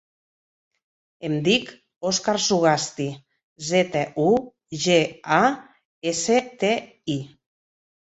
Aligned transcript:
Em 1.29 1.35
dic 1.47 1.69
Òscar 2.13 2.35
Zugasti: 2.47 3.07
zeta, 3.69 4.03
u, 4.27 4.27
ge, 4.89 4.99
a, 5.39 5.41
essa, 6.17 6.45
te, 6.63 6.77
i. 7.21 7.25